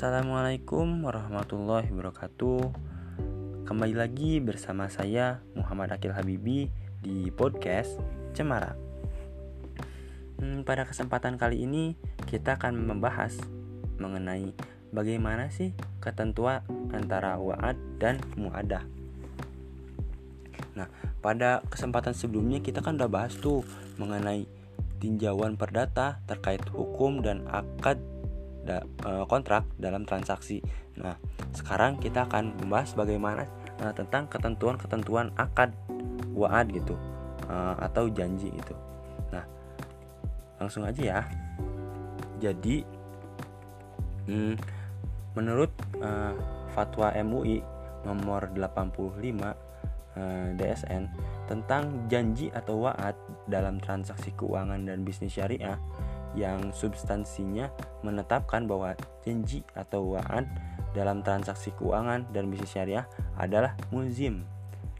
[0.00, 2.72] Assalamualaikum warahmatullahi wabarakatuh.
[3.68, 6.72] Kembali lagi bersama saya Muhammad Akil Habibi
[7.04, 8.00] di podcast
[8.32, 8.80] Cemara.
[10.40, 12.00] Hmm, Pada kesempatan kali ini
[12.32, 13.44] kita akan membahas
[14.00, 14.56] mengenai
[14.88, 16.64] bagaimana sih ketentuan
[16.96, 18.88] antara wa'ad dan mu'adah
[20.80, 20.88] Nah
[21.20, 23.68] pada kesempatan sebelumnya kita kan udah bahas tuh
[24.00, 24.48] mengenai
[24.96, 28.00] tinjauan perdata terkait hukum dan akad
[28.64, 30.60] da, uh, kontrak dalam transaksi.
[31.00, 31.16] Nah,
[31.56, 33.44] sekarang kita akan membahas bagaimana
[33.80, 35.72] uh, tentang ketentuan-ketentuan akad
[36.36, 36.94] waad gitu
[37.48, 38.74] uh, atau janji itu.
[39.32, 39.44] Nah,
[40.60, 41.20] langsung aja ya.
[42.40, 42.84] Jadi,
[44.28, 44.54] hmm,
[45.36, 46.32] menurut uh,
[46.72, 47.60] fatwa MUI
[48.04, 49.20] nomor 85
[50.16, 51.04] uh, DSN
[51.44, 53.16] tentang janji atau waad
[53.50, 55.76] dalam transaksi keuangan dan bisnis syariah
[56.38, 57.70] yang substansinya
[58.06, 58.94] menetapkan bahwa
[59.26, 60.46] janji atau wa'ad
[60.94, 63.06] dalam transaksi keuangan dan bisnis syariah
[63.38, 64.46] adalah mulzim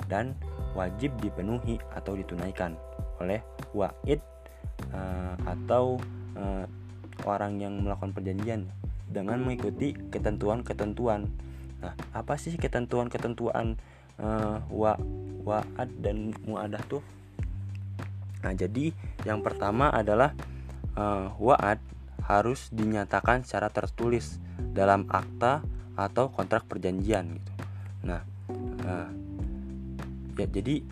[0.07, 0.35] dan
[0.75, 2.79] wajib dipenuhi atau ditunaikan
[3.19, 3.43] oleh
[3.75, 4.23] wa'id
[4.95, 5.99] uh, atau
[6.39, 6.65] uh,
[7.27, 8.71] orang yang melakukan perjanjian
[9.11, 11.27] dengan mengikuti ketentuan-ketentuan.
[11.83, 13.77] Nah, apa sih ketentuan-ketentuan
[14.23, 14.95] uh, wa
[15.43, 17.03] wa'ad dan muadah tuh?
[18.41, 18.95] Nah, jadi
[19.29, 20.33] yang pertama adalah
[21.01, 21.81] uh, wa'ad
[22.29, 25.65] harus dinyatakan secara tertulis dalam akta
[25.97, 27.53] atau kontrak perjanjian gitu.
[28.05, 28.21] Nah,
[28.85, 29.09] uh,
[30.37, 30.85] ya jadi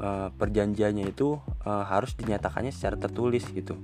[0.00, 3.80] uh, perjanjiannya itu uh, harus dinyatakannya secara tertulis gitu.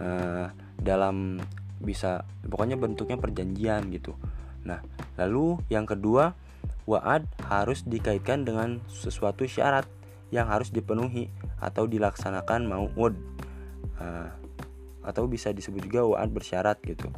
[0.00, 0.48] Uh,
[0.80, 1.36] dalam
[1.80, 4.16] bisa pokoknya bentuknya perjanjian gitu.
[4.64, 4.80] Nah,
[5.16, 6.36] lalu yang kedua,
[6.84, 9.88] wa'ad harus dikaitkan dengan sesuatu syarat
[10.32, 13.16] yang harus dipenuhi atau dilaksanakan mau'ud.
[14.00, 14.28] Uh,
[15.00, 17.08] atau bisa disebut juga wa'ad bersyarat gitu.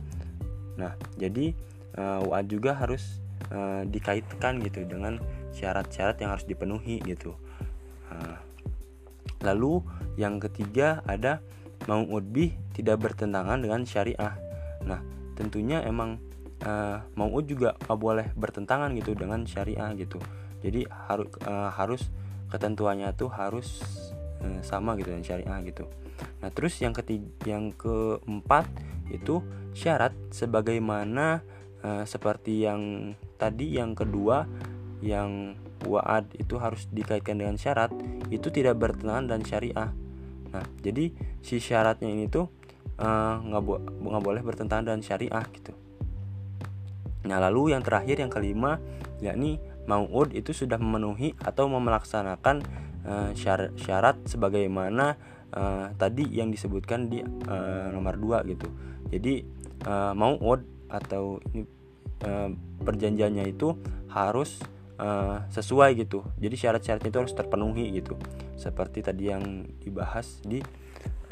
[0.79, 1.53] Nah, jadi
[1.99, 3.21] uh, juga harus
[3.53, 5.21] uh, dikaitkan gitu dengan
[5.53, 7.37] syarat-syarat yang harus dipenuhi gitu.
[8.09, 8.39] Uh,
[9.43, 9.83] lalu
[10.15, 11.43] yang ketiga ada
[11.91, 14.39] mau bih tidak bertentangan dengan syariah.
[14.87, 15.03] Nah,
[15.35, 16.23] tentunya emang
[16.63, 20.23] uh, mau'ud juga gak boleh bertentangan gitu dengan syariah gitu.
[20.63, 22.03] Jadi harus uh, harus
[22.55, 23.83] ketentuannya tuh harus
[24.43, 25.87] uh, sama gitu dengan syariah gitu.
[26.43, 28.69] Nah, terus yang ketiga, yang keempat
[29.11, 29.43] itu
[29.73, 31.43] syarat sebagaimana
[31.83, 34.47] uh, seperti yang tadi yang kedua
[35.03, 37.91] yang wa'ad itu harus dikaitkan dengan syarat
[38.31, 39.91] itu tidak bertentangan dan syariah.
[40.55, 41.11] Nah, jadi
[41.43, 42.47] si syaratnya ini tuh
[43.03, 45.75] eh, nggak uh, bo boleh bertentangan dengan syariah gitu.
[47.27, 48.79] Nah, lalu yang terakhir yang kelima
[49.19, 49.59] yakni
[49.91, 52.63] mau'ud itu sudah memenuhi atau melaksanakan
[53.07, 55.17] uh, syarat, sebagaimana
[55.55, 58.69] uh, tadi yang disebutkan di uh, nomor 2 gitu.
[59.13, 59.45] Jadi
[59.87, 61.65] uh, mau od atau ini
[62.25, 62.51] uh,
[62.85, 63.75] perjanjiannya itu
[64.13, 64.61] harus
[65.01, 66.25] uh, sesuai gitu.
[66.37, 68.15] Jadi syarat-syaratnya itu harus terpenuhi gitu.
[68.57, 70.61] Seperti tadi yang dibahas di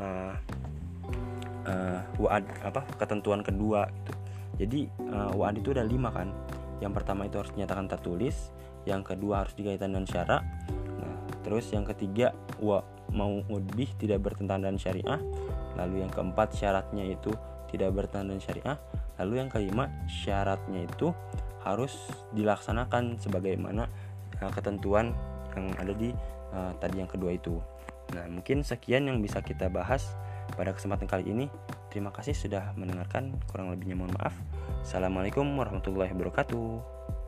[0.00, 0.34] uh,
[1.68, 4.12] uh, WAD apa ketentuan kedua gitu.
[4.60, 6.28] Jadi uh, WAD itu ada lima kan.
[6.80, 8.52] Yang pertama itu harus dinyatakan tertulis,
[8.88, 10.42] yang kedua harus dikaitkan dengan syarat.
[11.40, 15.20] Terus yang ketiga wa mau lebih tidak bertentangan dengan syariah.
[15.78, 17.32] Lalu yang keempat syaratnya itu
[17.70, 18.78] tidak bertentangan dengan syariah.
[19.20, 21.12] Lalu yang kelima syaratnya itu
[21.60, 21.92] harus
[22.32, 23.84] dilaksanakan sebagaimana
[24.40, 25.12] uh, ketentuan
[25.52, 26.14] yang ada di
[26.56, 27.60] uh, tadi yang kedua itu.
[28.16, 30.16] Nah mungkin sekian yang bisa kita bahas
[30.56, 31.46] pada kesempatan kali ini.
[31.90, 33.34] Terima kasih sudah mendengarkan.
[33.50, 34.34] Kurang lebihnya mohon maaf.
[34.80, 37.19] Assalamualaikum warahmatullahi wabarakatuh